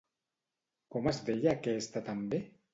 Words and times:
Com 0.95 1.11
es 1.13 1.21
deia 1.29 1.53
aquesta 1.59 2.05
també? 2.13 2.45